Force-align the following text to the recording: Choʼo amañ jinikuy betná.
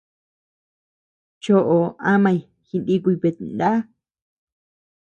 Choʼo 1.43 1.77
amañ 2.11 2.37
jinikuy 2.67 3.15
betná. 3.21 3.69